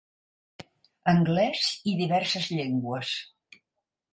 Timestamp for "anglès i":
1.13-1.93